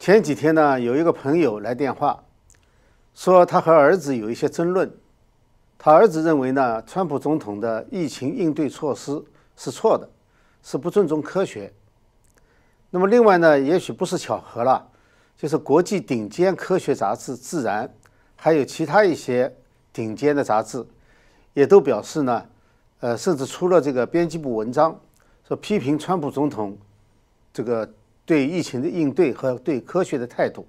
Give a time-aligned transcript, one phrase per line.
[0.00, 2.24] 前几天呢，有一个朋友来电话，
[3.14, 4.90] 说他和儿子有一些争论。
[5.76, 9.22] 他儿子认为呢，川普总统的疫情应对措施
[9.58, 10.08] 是错的，
[10.62, 11.70] 是不尊重科学。
[12.88, 14.88] 那么另外呢，也许不是巧合了，
[15.36, 17.86] 就是国际顶尖科学杂志《自然》，
[18.36, 19.54] 还有其他一些
[19.92, 20.82] 顶尖的杂志，
[21.52, 22.46] 也都表示呢，
[23.00, 24.98] 呃，甚至出了这个编辑部文章，
[25.46, 26.78] 说批评川普总统
[27.52, 27.86] 这个。
[28.24, 30.66] 对疫情的应对和对科学的态度，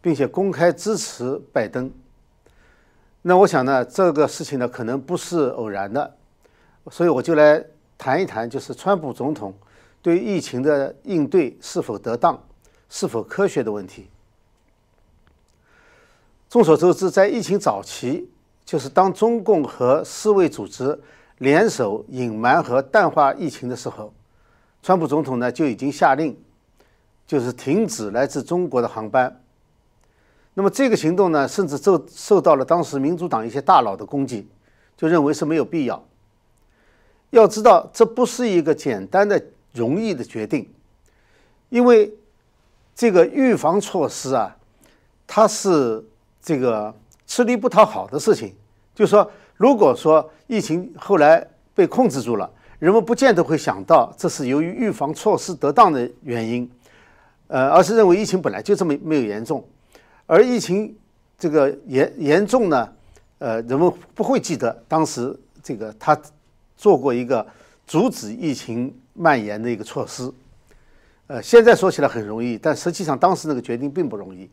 [0.00, 1.90] 并且公开支持拜登。
[3.22, 6.16] 那我想呢，这个事情呢，可能不是偶然的，
[6.90, 7.62] 所以我就来
[7.96, 9.52] 谈一谈，就是川普总统
[10.00, 12.40] 对疫情的应对是否得当、
[12.88, 14.08] 是否科学的问题。
[16.48, 18.30] 众所周知，在疫情早期，
[18.64, 20.98] 就是当中共和世卫组织
[21.38, 24.12] 联手隐瞒和淡化疫情的时候，
[24.82, 26.36] 川普总统呢就已经下令。
[27.28, 29.40] 就是停止来自中国的航班。
[30.54, 34.48] 那么这个行动呢，甚至受受到了当时民主党一些大佬的攻击，
[34.96, 36.02] 就认为是没有必要。
[37.30, 39.40] 要知道，这不是一个简单的、
[39.74, 40.68] 容易的决定，
[41.68, 42.12] 因为
[42.94, 44.56] 这个预防措施啊，
[45.26, 46.02] 它是
[46.40, 46.92] 这个
[47.26, 48.54] 吃力不讨好的事情。
[48.94, 56.68] 就说，如果说疫情后来被控制住了，人们不见得会想到这是由于预防措施得当的原因。
[57.48, 59.66] 呃，而是认为疫情本来就这么没有严重，
[60.26, 60.94] 而疫情
[61.38, 62.92] 这个严严重呢，
[63.38, 66.18] 呃，人们不会记得当时这个他
[66.76, 67.46] 做过一个
[67.86, 70.30] 阻止疫情蔓延的一个措施，
[71.26, 74.48] 呃，现在说起来很容易，但实际上当时那个决定并不容易。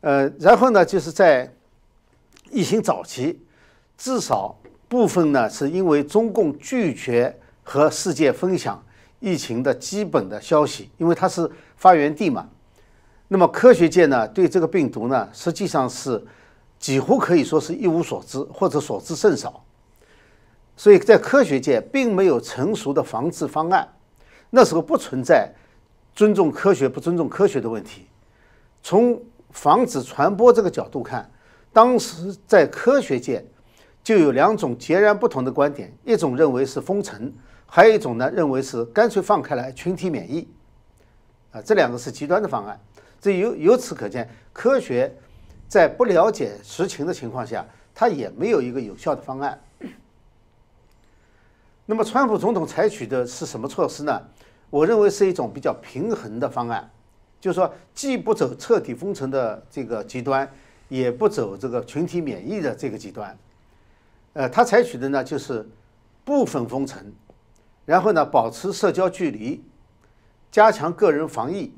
[0.00, 1.48] 呃，然后呢，就是在
[2.50, 3.38] 疫情早期，
[3.96, 8.82] 至少部分呢是因为中共拒绝和世界分享。
[9.20, 12.48] 疫情的基本的消息，因为它是发源地嘛，
[13.28, 16.22] 那么科学界呢对这个病毒呢实际上是
[16.78, 19.62] 几乎可以说是一无所知或者所知甚少，
[20.76, 23.86] 所以在科学界并没有成熟的防治方案。
[24.48, 25.48] 那时候不存在
[26.14, 28.06] 尊重科学不尊重科学的问题。
[28.82, 31.30] 从防止传播这个角度看，
[31.72, 33.44] 当时在科学界
[34.02, 37.30] 就有两种截然不同的观点：一种认为是封城。
[37.72, 40.48] 还有一种呢，认为是干脆放开来，群体免疫，
[41.52, 42.78] 啊，这两个是极端的方案。
[43.20, 45.14] 这由由此可见，科学
[45.68, 47.64] 在不了解实情的情况下，
[47.94, 49.56] 它也没有一个有效的方案。
[51.86, 54.20] 那么，川普总统采取的是什么措施呢？
[54.68, 56.90] 我认为是一种比较平衡的方案，
[57.40, 60.48] 就是说，既不走彻底封城的这个极端，
[60.88, 63.38] 也不走这个群体免疫的这个极端。
[64.32, 65.64] 呃，他采取的呢，就是
[66.24, 67.00] 部分封城。
[67.90, 69.64] 然后呢，保持社交距离，
[70.48, 71.74] 加强个人防疫，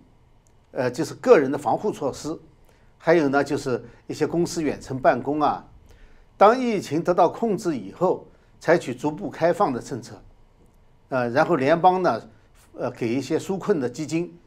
[0.72, 2.38] 呃，就是个人的防护措施。
[2.98, 5.66] 还有呢，就是一些公司远程办公啊。
[6.36, 8.26] 当疫情得到控制以后，
[8.60, 10.22] 采取逐步开放的政策，
[11.08, 12.22] 呃，然后联邦呢，
[12.74, 14.38] 呃，给一些纾困的基金，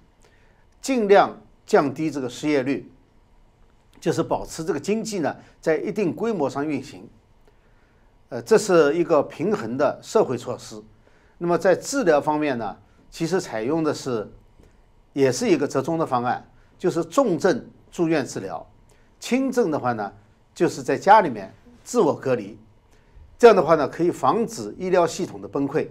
[0.80, 2.88] 尽量降低这个失业率，
[4.00, 7.10] 就是保持这个经济呢在一定规模上运行。
[8.30, 10.80] 呃，这是一个平衡的社会措施。
[11.38, 12.76] 那么在治疗方面呢，
[13.12, 14.28] 其实采用的是，
[15.14, 16.46] 也是一个折中的方案，
[16.78, 18.66] 就是重症住院治疗，
[19.20, 20.12] 轻症的话呢，
[20.54, 21.54] 就是在家里面
[21.84, 22.58] 自我隔离。
[23.38, 25.88] 这样的话呢，可以防止医疗系统的崩溃，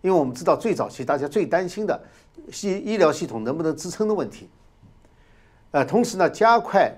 [0.00, 2.02] 因为我们知道最早期大家最担心的
[2.62, 4.50] 医医疗系统能不能支撑的问题。
[5.70, 6.92] 呃，同时呢，加快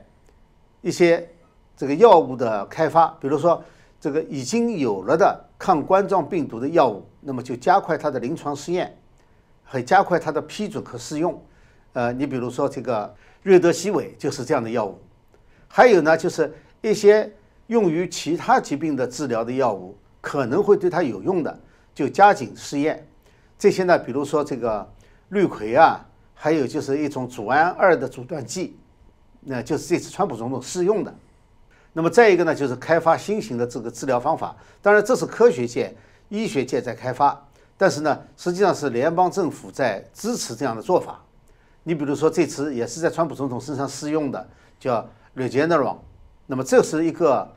[0.81, 1.29] 一些
[1.77, 3.63] 这个药物的开发，比如说
[4.01, 7.07] 这个已经有了的抗冠状病毒的药物。
[7.21, 8.97] 那么就加快它的临床试验，
[9.63, 11.39] 和加快它的批准和试用。
[11.93, 14.99] 呃，你比如说这个瑞德西韦就是这样的药物，
[15.69, 16.51] 还有呢就是
[16.81, 17.31] 一些
[17.67, 21.61] 用于其他疾病的治疗的药物，可能会对它有用的，
[21.95, 23.07] 就加紧试验。
[23.59, 24.91] 这些呢，比如说这个
[25.29, 26.01] 氯喹啊，
[26.33, 28.79] 还有就是一种组胺二的阻断剂，
[29.41, 31.15] 那就是这次川普总统试用的。
[31.93, 34.57] 那么再一个呢，就是开发新型的这个治疗方法。
[34.81, 35.95] 当然，这是科学界。
[36.33, 37.45] 医学界在开发，
[37.77, 41.21] 但是呢，实际上是联邦政府在支持这样的做法。
[41.83, 44.49] 你比如说，这次也是在川普总统身上试用的，
[44.79, 45.05] 叫
[45.35, 45.97] Regeneron。
[46.47, 47.51] 那么这是一个，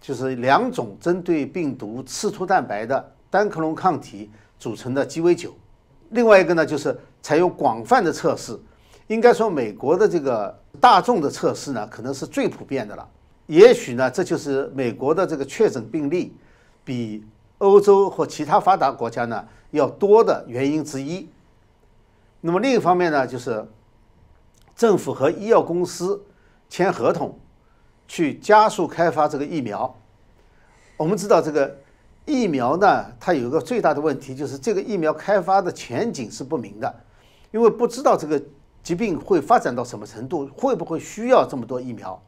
[0.00, 5.54] 就是两种针对病毒刺突蛋白的单克隆抗体组成的鸡尾酒。
[6.08, 8.58] 另外一个呢，就是采用广泛的测试。
[9.08, 13.06] 应该说，美国的这个大众的测试呢，可能是最普遍的了。
[13.46, 16.36] 也许呢，这就是美国的这个确诊病例
[16.84, 17.24] 比。
[17.58, 21.26] 欧洲或其他发达国家呢要多的原因之一。
[22.40, 23.64] 那么另一方面呢，就是
[24.74, 26.22] 政府和医药公司
[26.68, 27.38] 签合同，
[28.06, 29.96] 去加速开发这个疫苗。
[30.98, 31.78] 我们知道这个
[32.26, 36.94] 疫苗呢，它有一个最大的问题，就是这个疫苗开发的前景是不明的，
[37.52, 38.42] 因为不知道这个
[38.82, 42.20] 疾病会发展到什么程度，会不会需要这么多疫苗。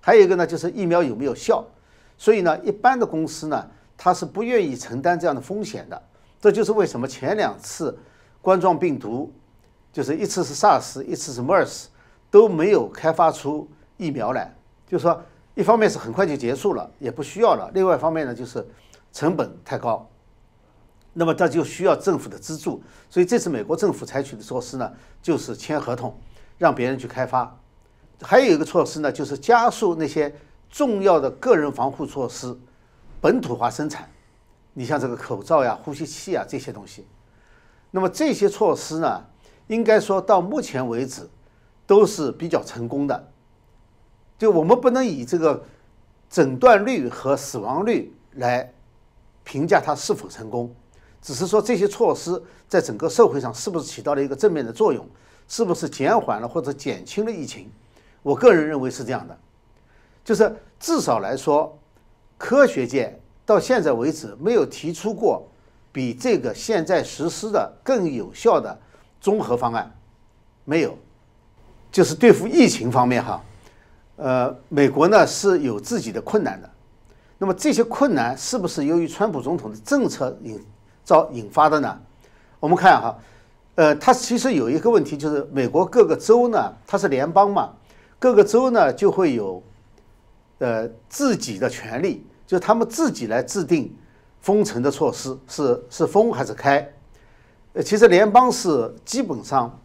[0.00, 1.64] 还有一个呢，就是疫苗有没有效。
[2.16, 6.02] 所以呢，一般的公司呢，它是不愿意承担这样的风险的。
[6.40, 7.98] 这就是为什么前两次
[8.40, 9.32] 冠状病毒，
[9.92, 11.86] 就是一次是 SARS，一次是 MERS。
[12.32, 14.54] 都没有开发出疫苗来，
[14.86, 15.20] 就是说，
[15.56, 18.64] 一方面是很快就结束了，也不需要了；另外一方面呢，就是
[19.12, 20.08] 成本太高，
[21.12, 22.80] 那么它就需要政府的资助。
[23.08, 26.16] 所以这次美国政府采取的措施呢，就是签合同，
[26.56, 27.59] 让别人去开发。
[28.22, 30.34] 还有一个措施呢，就是加速那些
[30.68, 32.56] 重要的个人防护措施
[33.20, 34.10] 本土化生产。
[34.72, 37.06] 你像这个口罩呀、呼吸器啊这些东西，
[37.90, 39.24] 那么这些措施呢，
[39.66, 41.28] 应该说到目前为止。
[41.86, 43.32] 都是比较成功的，
[44.38, 45.60] 就我们不能以这个
[46.28, 48.72] 诊断率和死亡率来
[49.42, 50.72] 评价它是否成功，
[51.20, 55.04] 只是说这些措施在整个社会上是不是起到了一个正面的作用，
[55.48, 57.68] 是不是减缓了或者减轻了疫情？
[58.22, 59.36] 我个人认为是这样的，
[60.24, 61.78] 就是至少来说，
[62.36, 65.48] 科学界到现在为止没有提出过
[65.92, 68.78] 比这个现在实施的更有效的
[69.20, 69.90] 综合方案，
[70.64, 70.96] 没有。
[71.92, 73.42] 就是对付疫情方面哈，
[74.14, 76.70] 呃，美国呢是有自己的困难的。
[77.36, 80.64] 那么这些困难是不是由于川普总统的政策引
[81.02, 82.00] 造引发的呢？
[82.60, 83.18] 我们看哈，
[83.74, 87.72] 呃，它其实有一个问题，就是美国各个州呢，它是联邦嘛，
[88.20, 89.60] 各个州呢就会有
[90.58, 93.92] 呃自己的权利，就是他们自己来制定
[94.40, 96.86] 封城的措施，是是封还是开？
[97.72, 99.80] 呃，其实联邦是基本上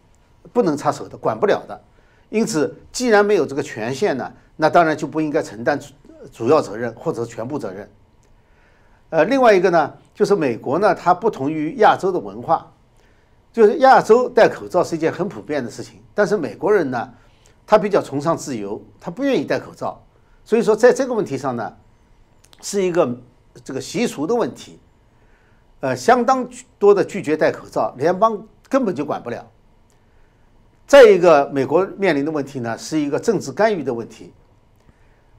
[0.52, 1.80] 不能插手的，管不了的。
[2.28, 5.94] 因此，既然没有这个权限呢，那当然就不应该承担主
[6.30, 7.88] 主要责任或者全部责任。
[9.10, 12.70] 呃，另外一个呢，就是美国呢，它不同于亚洲的文化，
[13.52, 17.08] 就是亚洲戴口罩是一件很普遍的事情，但是美国人呢，
[17.66, 20.00] 他比较崇尚自由，他不愿意戴口罩，
[20.44, 21.76] 所以说在这个问题上呢，
[22.62, 23.20] 是一个
[23.64, 24.78] 这个习俗的问题，
[25.80, 26.48] 呃，相当
[26.78, 29.44] 多的拒绝戴口罩，联邦根本就管不了。
[30.86, 34.32] 再一个，美国面临的问题呢，是一个政治干预的问题。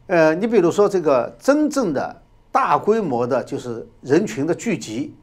[0.07, 2.21] 呃，你比如说这个真正的
[2.51, 5.15] 大规模的，就是人群的聚集，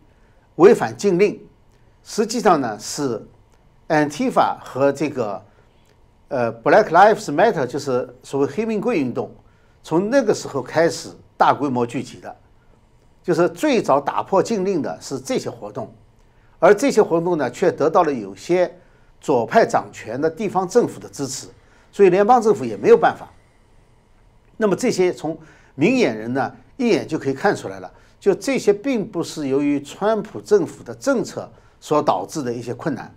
[0.56, 1.38] 违反禁令，
[2.02, 3.22] 实际上呢是
[3.88, 5.44] Antifa 和这个
[6.34, 9.30] 呃 Black Lives Matter，就是所谓黑命贵运动，
[9.84, 12.36] 从那个时候开始大规模聚集的，
[13.22, 15.94] 就是最早打破禁令的是这些活动，
[16.58, 18.70] 而这些活动呢，却得到了有些。
[19.20, 21.46] 左派掌权的地方政府的支持，
[21.90, 23.26] 所以联邦政府也没有办法。
[24.58, 25.34] 那么这些从
[25.74, 27.90] 明眼人呢一眼就可以看出来了，
[28.20, 31.50] 就这些并不是由于川普政府的政策
[31.80, 33.10] 所导致的一些困难。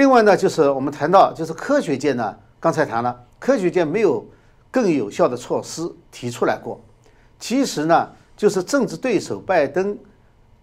[0.00, 4.26] 另外呢，就是我们谈到，就是科学界呢，刚才谈了，科学界没有
[4.70, 6.80] 更有效的措施提出来过。
[7.38, 9.94] 其实呢，就是政治对手拜登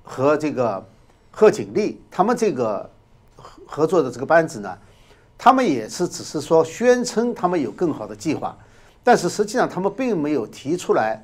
[0.02, 0.84] 和这个。
[1.30, 2.90] 贺锦丽他们这个
[3.36, 4.76] 合合作的这个班子呢，
[5.38, 8.58] 他们也是只是说宣称他们有更好的计划，
[9.04, 11.24] 但是实际上他们并没有提出来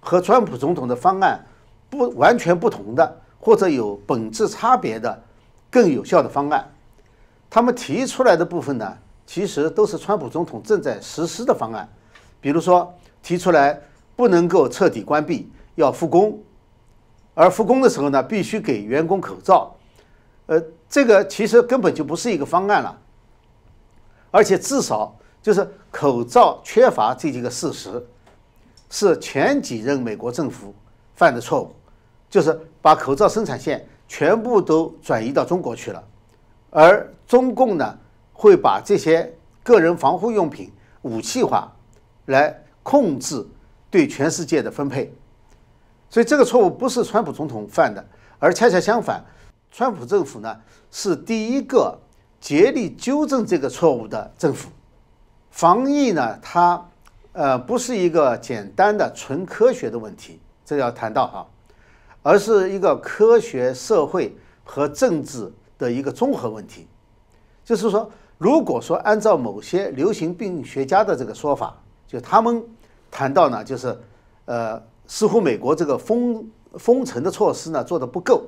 [0.00, 1.42] 和川普总统的方案
[1.88, 5.18] 不完全不同的或者有本质差别的
[5.70, 6.70] 更有效的方案。
[7.54, 11.86] 他们提出来的部分呢，其实都是川普总统正在实施的方案，
[12.40, 12.90] 比如说
[13.22, 13.78] 提出来
[14.16, 16.42] 不能够彻底关闭，要复工。
[17.34, 19.76] 而复工的时候呢，必须给员工口罩，
[20.46, 22.98] 呃，这个其实根本就不是一个方案了，
[24.30, 28.02] 而且至少就是口罩缺乏这几个事实，
[28.88, 30.74] 是前几任美国政府
[31.14, 31.70] 犯的错误，
[32.30, 36.02] 就是把口罩生产线全部都转移到中国去了，
[36.70, 37.98] 而中共呢
[38.30, 40.70] 会把这些个人防护用品
[41.00, 41.74] 武器化，
[42.26, 43.42] 来控制
[43.90, 45.10] 对全世界的分配。
[46.10, 48.06] 所以这个错误不是川普总统犯的，
[48.38, 49.24] 而恰恰相反，
[49.70, 50.60] 川普政府呢
[50.90, 51.98] 是第一个
[52.38, 54.68] 竭力纠正这个错误的政府。
[55.50, 56.86] 防疫呢，它
[57.32, 61.46] 呃不是一个简单的纯科学的问题，这要谈到哈，
[62.22, 66.86] 而是一个科学、社会和政治的一个综合问题。
[67.64, 71.76] 就是说，如果说按照某些流行病学家的这个说法，
[72.06, 72.62] 就他们
[73.10, 73.98] 谈到呢，就是
[74.46, 74.82] 呃。
[75.04, 78.44] 似乎美国这个封封城的措施呢做的不够，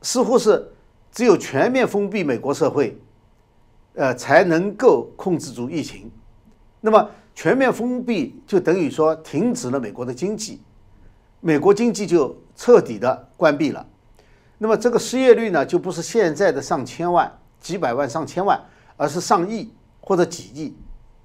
[0.00, 0.66] 似乎是
[1.10, 2.96] 只有全面封闭美国社会，
[3.94, 6.10] 呃，才能够控制住疫情。
[6.80, 10.62] 那么全面封闭就等于说停止了美国的经济，
[11.40, 13.84] 美国经济就彻底的关闭了。
[14.56, 17.30] 那么这个失业率呢，就不是现在的上千万、
[17.62, 18.60] 几百万、上千万，
[18.98, 20.76] 而是上亿或者几亿，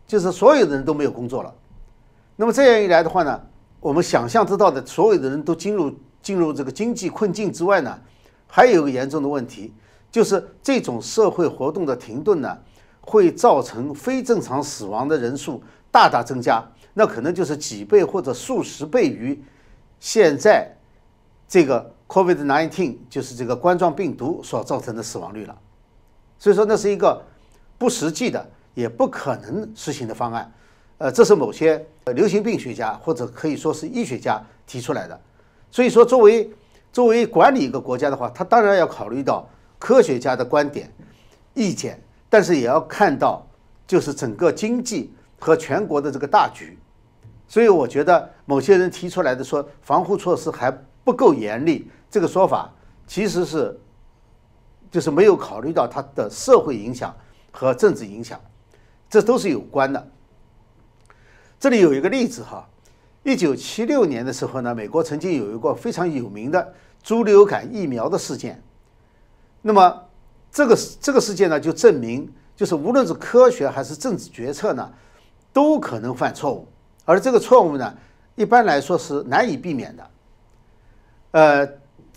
[0.08, 1.54] 就是所有的人都没有工作了。
[2.38, 3.42] 那么这样一来的话呢，
[3.82, 8.00] 我们想象得到的所有的人都进入进入这个经济困境之外呢，
[8.48, 9.74] 还有一个严重的问题。
[10.10, 12.58] 就是这种社会活动的停顿呢，
[13.02, 16.64] 会造成非正常死亡的人数大大增加，
[16.94, 19.44] 那可能就是几倍或者数十倍于
[20.00, 20.72] 现在
[21.48, 25.56] 这个 COVID-19，就是这个冠状病毒所造成的死亡率了。
[26.40, 27.22] 所以说，那是一个
[27.78, 30.52] 不实际的，也不可能实行的方案。
[30.98, 35.20] 呃，这是某些呃流行病学家或者可以说是医学家提出来的。
[35.72, 36.50] 所以说，作为
[36.92, 39.48] 作为管理一个国家的话，他当然要考虑到。
[39.80, 40.92] 科学家的观点、
[41.54, 42.02] 意见，
[42.32, 43.46] 但是也要看到，
[43.86, 46.76] 就是整个经济和全国的这个大局。
[47.48, 52.74] 所以，我觉得某些人提出来的说防护措施还不够严厉，这个说法
[53.06, 53.80] 其实是
[54.92, 57.16] 就是没有考虑到它的社会影响
[57.52, 58.40] 和政治影响，
[59.10, 60.08] 这都是有关的。
[61.60, 62.68] 这里有一个例子哈，
[63.24, 68.62] 一九七六年的时候呢，美国曾经有一个非常有名的猪流感疫苗的事件。
[69.62, 70.04] 那么，
[70.52, 74.94] 这个这个事件呢，就证明，就是无论是科学还是政治决策呢，
[75.52, 76.68] 都可能犯错误，
[77.06, 77.98] 而这个错误呢，
[78.36, 80.10] 一般来说是难以避免的。
[81.32, 81.68] 呃，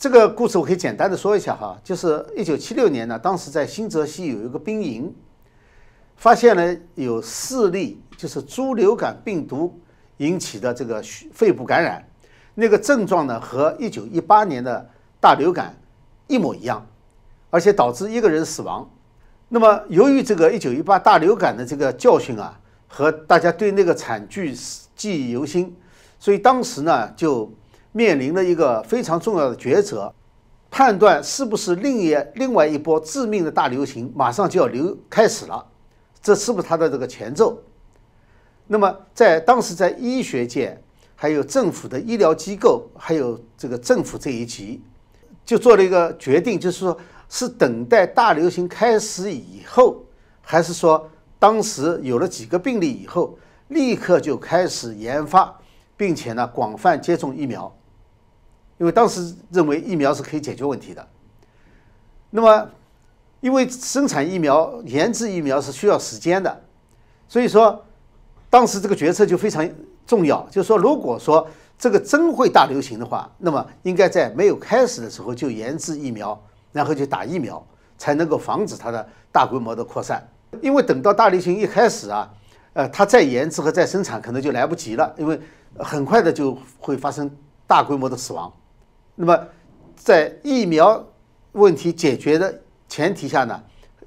[0.00, 5.14] 这个故事我可以简单的说一下哈，就是一九七六年呢，当时在新泽西有一个兵营，
[6.16, 9.78] 发现了有四例就是猪流感病毒
[10.16, 11.02] 引起的这个
[11.34, 12.02] 肺部感染，
[12.54, 14.88] 那个症状呢和一九一八年的
[15.20, 15.78] 大流感
[16.28, 16.86] 一模一样。
[17.50, 18.88] 而且导致一个人死亡。
[19.48, 24.56] 那么，由于这个一九一八大流感的这个教训啊，和大家对那个惨剧
[24.96, 25.76] 记忆犹新，
[26.18, 27.52] 所以当时呢，就
[27.92, 30.12] 面临了一个非常重要的抉择：
[30.70, 35.66] 判断是不是另一另外一波致命的大流行马上就要流开始了，
[36.22, 37.58] 这是不是它的这个前奏？
[38.66, 40.80] 那么，在当时在医学界、
[41.14, 44.82] 还有政府的医疗机构、还有这个政府这一级，
[45.44, 46.96] 就做了一个决定，就是说。
[47.32, 50.04] 是等待大流行开始以后，
[50.42, 55.56] 还是说当时有了几个病例以后，立刻就开始研发，
[55.96, 57.72] 并且呢广泛接种疫苗？
[58.80, 61.06] 因为当时认为疫苗是可以解决问题的。
[62.30, 62.68] 那么，
[63.40, 66.60] 因为生产疫苗、研制疫苗是需要时间的，
[67.28, 67.84] 所以说
[68.48, 69.68] 当时这个决策就非常
[70.06, 70.44] 重要。
[70.50, 71.46] 就是说，如果说
[71.78, 76.40] 这个真会大流行的话，那么应该在没有开始的时候就研制疫苗。
[76.72, 77.60] 然后就打疫苗，
[77.98, 80.24] 才能够防止它的大规模的扩散。
[80.62, 82.32] 因为等到大流行一开始啊，
[82.74, 85.36] 呃，它再研制和再生产可能就来不及了，因为
[85.76, 87.28] 很快的就会发生
[87.66, 88.52] 大规模的死亡。
[89.22, 89.46] 那么，
[89.94, 91.06] 在疫苗
[91.52, 92.58] 问题解决的
[92.88, 93.62] 前提下呢，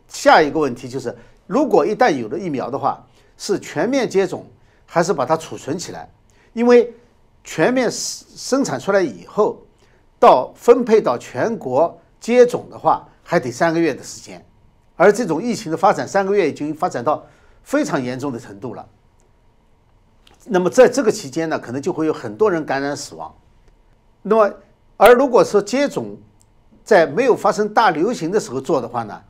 [0.07, 1.15] 下一个问题就是，
[1.45, 3.05] 如果一旦有了疫苗的话，
[3.37, 4.43] 是全面接种
[4.87, 6.09] 还是把它储存起来？
[6.53, 6.91] 因为
[7.43, 9.61] 全面生产出来以后，
[10.19, 11.95] 到分配到全国。
[12.19, 14.43] 接种的话还得三个月的时间，
[14.95, 17.21] 而这种疫情的发展三个月已经发展到
[17.61, 18.87] 非常严重的程度了。
[20.45, 23.35] 那么在这个期间呢，可能就会有很多人感染死亡。
[24.21, 24.53] 那么，
[25.03, 26.15] 而如果说接种
[26.81, 29.21] 在没有发生大流行的时候做的话呢，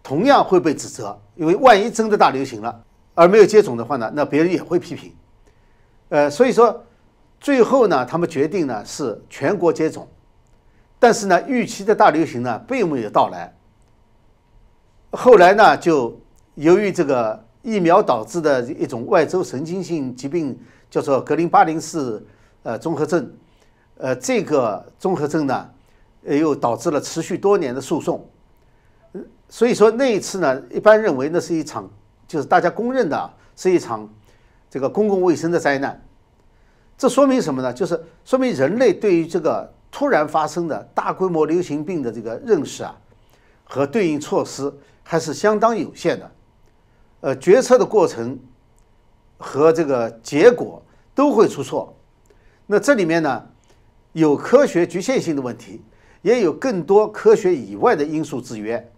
[0.00, 5.12] 同样会被指责，因为万一真的大流行了而没有接种的话呢，那别人也会批评。
[6.10, 6.84] 呃，所以说
[7.40, 10.06] 最后呢，他们决定呢是全国接种。
[11.00, 13.52] 但是呢，预期的大流行呢并没有到来。
[15.10, 16.16] 后来呢，就
[16.54, 20.56] 由于这个疫苗导致的一种外周神经性疾病，
[20.88, 22.24] 叫做格林巴林氏
[22.62, 23.28] 呃综合症，
[24.02, 25.70] 呃，这个综合症呢，
[26.22, 28.28] 又导致了持续多年的诉讼。
[29.48, 31.88] 所以说那一次呢，一般认为那是一场，
[32.26, 34.08] 就是大家公认的是一场
[34.68, 36.02] 这个公共卫生的灾难。
[36.98, 37.72] 这说明什么呢？
[37.72, 39.72] 就是说明人类对于这个。
[39.94, 42.96] 突然发生的大规模流行病的这个认识啊，
[43.62, 46.30] 和对应措施还是相当有限的，
[47.20, 48.38] 呃，决策的过程
[49.36, 50.82] 和这个结果
[51.14, 51.94] 都会出错。
[52.64, 53.46] 那这里面呢，
[54.12, 55.80] 有科学局限性的问题，
[56.20, 58.92] 也有更多科学以外的因素制约。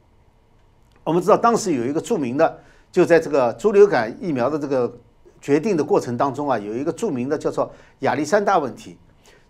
[1.05, 2.59] 我们知道，当时有一个著名的，
[2.91, 4.93] 就在这个猪流感疫苗的这个
[5.41, 8.97] 决定的过程当中啊，有一个著名的叫做亚历山大问题。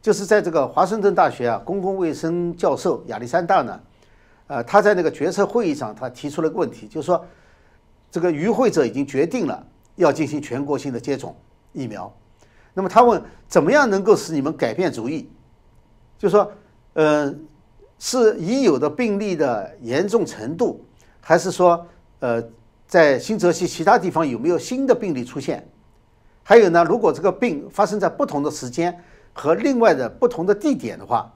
[0.02, 3.80] 就是在这个华盛顿大学啊，公共卫生教授亚历山大呢，
[4.48, 7.24] 呃，他在那个决策会议上，他提出了个问题，就是说，
[8.10, 9.66] 这个与会者已经决定了
[9.96, 11.34] 要进行全国性的接种
[11.72, 12.14] 疫苗。
[12.74, 15.26] 那么他问，怎么样能够使你们改变主意？
[16.24, 16.50] 就说，
[16.94, 17.34] 呃，
[17.98, 20.82] 是已有的病例的严重程度，
[21.20, 21.86] 还是说，
[22.20, 22.42] 呃，
[22.86, 25.68] 在新泽西其他地方有没有新的病例出现？
[26.42, 28.98] 还有呢，如果这个病发生在不同的时间
[29.34, 31.30] 和另外的不同的地点的话，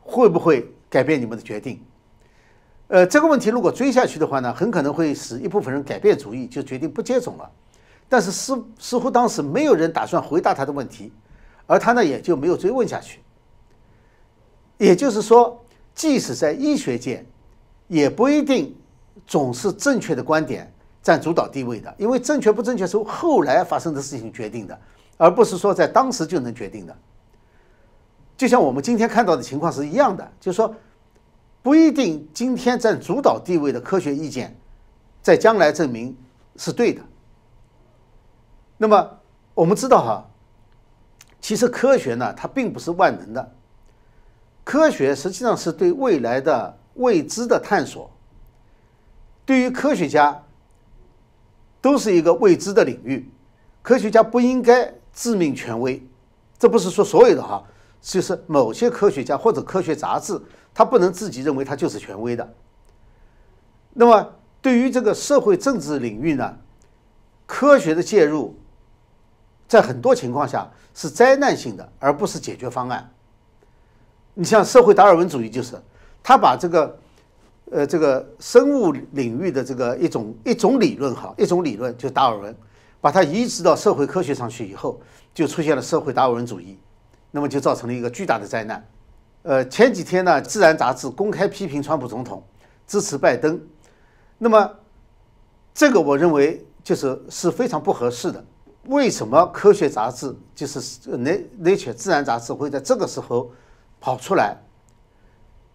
[0.00, 1.80] 会不会改变你们的决定？
[2.88, 7.48] 呃，这个问题如果追下去的话呢，很可能会使一部分人改变主意，就决定不接种了。
[8.08, 11.12] 但是似似乎当时没有人打算回答他的问题，
[11.68, 13.20] 而他呢也就没有追问下去。
[14.78, 15.64] 也就是说，
[15.94, 17.24] 即使在医学界，
[17.88, 18.76] 也不一定
[19.26, 20.70] 总是正确的观点
[21.02, 24.78] 占主导地位的，因为正确不正确是后来发生的事情决定的，
[25.16, 26.96] 而不是说在当时就能决定的。
[28.36, 30.74] 就像我们今天看到的情况是一样的，就是说，
[31.62, 34.54] 不一定今天占主导地位的科学意见，
[35.22, 36.14] 在将来证明
[36.56, 37.00] 是对的。
[38.76, 39.10] 那么
[39.54, 40.30] 我们知道哈，
[41.40, 43.55] 其实科学呢，它并不是万能的。
[44.66, 48.10] 科学实际上是对未来的未知的探索。
[49.44, 50.42] 对于科学家，
[51.80, 53.30] 都是一个未知的领域。
[53.80, 56.04] 科学家不应该自命权威，
[56.58, 57.62] 这不是说所有的哈，
[58.02, 60.36] 就是某些科学家或者科学杂志，
[60.74, 62.52] 他不能自己认为他就是权威的。
[63.92, 66.58] 那么对于这个社会政治领域呢，
[67.46, 68.58] 科学的介入。
[69.68, 73.08] 在很多情况下是灾难性的，而不是解决方案。
[74.38, 75.80] 你像社会达尔文主义，就是
[76.22, 76.98] 他把这个，
[77.70, 82.54] 呃，这个生物领域的这个一种一种理论，哈，一种理论，就达尔文，
[83.00, 85.00] 把它移植到社会科学上去以后，
[85.32, 86.78] 就出现了社会达尔文主义，
[87.30, 88.86] 那么就造成了一个巨大的灾难。
[89.42, 92.44] 呃，前几天呢，《自然》杂志公开批评川普总统，
[92.86, 93.58] 支持拜登，
[94.36, 94.70] 那么
[95.72, 98.44] 这个我认为就是是非常不合适的。
[98.88, 100.78] 为什么科学杂志就是
[101.58, 103.50] 《Nature》自然杂志会在这个时候
[104.00, 104.56] 跑出来？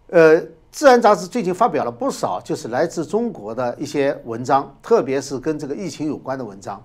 [0.08, 6.82] 呃，自然杂志最近发表了不少就是来自中国的一些文章，特别是跟这个疫情有关的文章。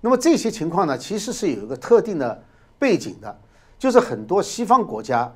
[0.00, 2.42] 那么这些情况呢，其实是有一个特定的
[2.78, 3.40] 背景的，
[3.78, 5.30] 就是很多西方国家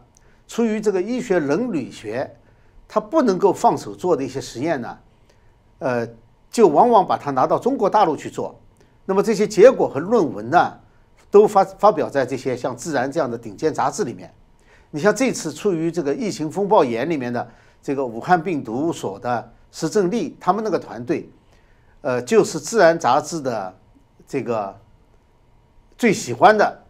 [0.46, 2.30] 出于这个医学伦理学，
[2.86, 4.98] 它不能够放手做的一些实验呢，
[5.78, 6.08] 呃，
[6.50, 8.58] 就往往把它拿到中国大陆去做。
[9.04, 10.78] 那么这些结果和论文呢，
[11.30, 14.32] 都发发表在这些像《自然》这样的顶尖杂志里面。
[14.90, 17.48] 你像这次出于这个疫情风暴眼里面的
[17.82, 21.28] 这个武汉病毒所的石正丽，他们那个团队，
[22.00, 23.74] 呃，就是《自然》杂志的
[24.26, 24.76] 这个
[25.96, 26.82] 最喜欢的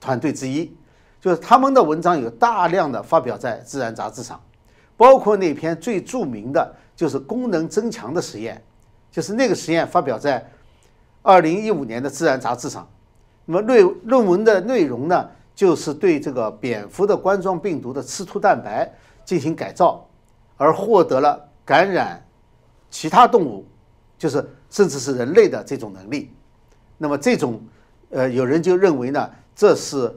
[0.00, 0.74] 团队之一，
[1.20, 4.40] 就是他们的文章有大量的发表在《自然》杂志上，
[4.96, 8.62] 包括那篇最著名的就是功能增强的实验，
[9.10, 10.50] 就是那个实验发表在。
[11.26, 12.86] 二零一五年的《自然》杂志上，
[13.46, 18.92] 那么论论文的内容呢，就是对这个蝙蝠的冠状病毒的刺突蛋白
[19.24, 20.06] 进行改造，
[20.56, 22.22] 而获得了感染
[22.90, 23.66] 其他动物，
[24.18, 26.30] 就是甚至是人类的这种能力。
[26.98, 27.60] 那么这种，
[28.10, 30.12] 呃，有人就认为呢，这是，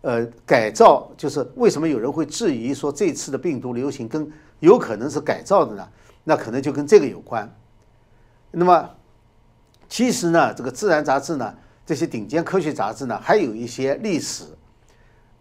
[0.00, 4.30] 呃，改造，就是为什么有人会质疑说这次的病毒流行跟
[4.60, 5.88] 有可能是改造的呢？
[6.24, 7.52] 那可能就跟这个有关。
[8.50, 8.90] 那么。
[9.88, 11.54] 其实呢，这个《自然》杂志呢，
[11.84, 14.44] 这些顶尖科学杂志呢，还有一些历史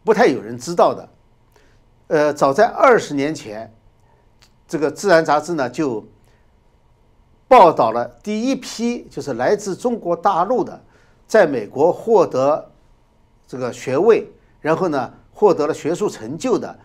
[0.04, 1.10] 不太有人知道的。
[2.08, 3.74] 呃，早在二十年前，
[4.68, 6.06] 这个《自然》杂志呢就
[7.48, 10.82] 报道了第一批就是来自中国大陆的，
[11.28, 12.70] 在美国获得
[13.48, 16.80] 这个学位，然后呢获得了学术成就的，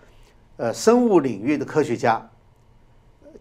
[0.57, 2.29] 呃，生物领域的科学家，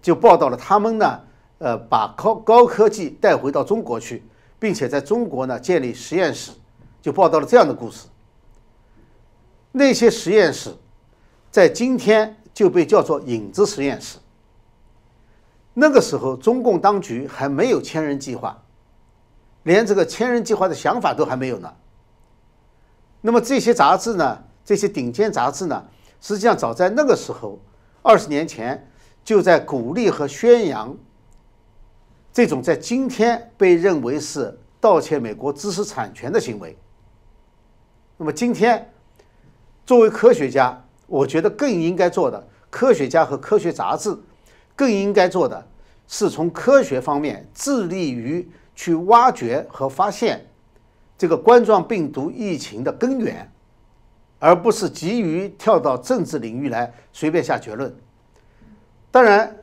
[0.01, 1.21] 就报道了他们呢。
[1.57, 4.21] 呃，把高高科技带回到中国去，
[4.59, 6.51] 并且在中国呢建立实验室，
[7.01, 8.07] 就报道了这样的故事。
[9.77, 10.73] 那些实验室
[11.51, 14.17] 在今天就被叫做影子实验室。
[15.73, 18.57] 那个时候，中共当局还没有千人计划，
[19.63, 21.73] 连这个千人计划的想法都还没有呢。
[23.19, 25.85] 那么这些杂志呢，这些顶尖杂志呢，
[26.21, 27.59] 实际上早在那个时候，
[28.01, 28.89] 二十年前
[29.25, 30.95] 就在鼓励和宣扬。
[32.31, 36.77] 这种在今天被认为是盗窃美国知识产权的行为。
[38.15, 38.93] 那么今天，
[39.85, 44.17] 作为科学家，我觉得更应该做的，科学家和科学杂志
[44.75, 45.67] 更应该做的
[46.07, 50.45] 是从科学方面致力于去挖掘和发现
[51.17, 53.49] 这个冠状病毒疫情的根源，
[54.39, 57.95] 而不是急于跳到政治领域来随便下结论。
[59.11, 59.55] 当然，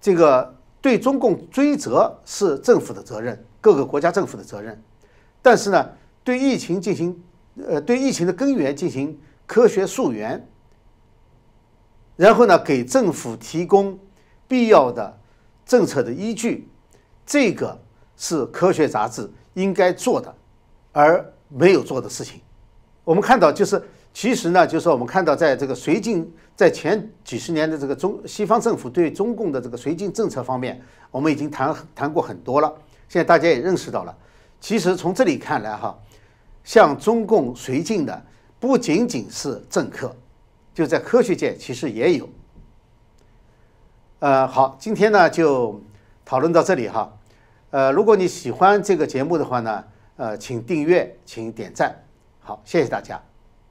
[0.00, 0.52] 这个。
[0.84, 4.78] 对中共追责是政府的责任，各个国家政府的责任。
[5.40, 5.88] 但是呢，
[6.22, 7.18] 对疫情进行，
[7.66, 10.46] 呃，对疫情的根源进行科学溯源，
[12.16, 13.98] 然后呢，给政府提供
[14.48, 15.18] 必要的
[15.66, 16.68] 政策的依据，
[17.26, 17.80] 这个
[18.16, 20.34] 是科学杂志应该做的，
[20.92, 22.40] 而没有做的事情。
[23.04, 30.80] 我们看到，就是其实呢，就是我们看到，在这个绥靖，在前几十年的这个中西方政府对中共的这个绥靖政策方面，
[31.10, 32.72] 我们已经谈谈过很多了。
[33.08, 34.16] 现在大家也认识到了，
[34.60, 35.98] 其实从这里看来哈，
[36.62, 38.24] 向中共绥靖的
[38.64, 40.16] 不仅仅是政客。
[40.72, 42.26] 就在科学界，其实也有。
[44.20, 45.78] 呃，好，今天呢就
[46.24, 47.14] 讨论到这里哈。
[47.68, 49.84] 呃，如果你喜欢这个节目的话呢，
[50.16, 51.94] 呃，请订阅，请点赞。
[52.40, 53.22] 好，谢谢大家。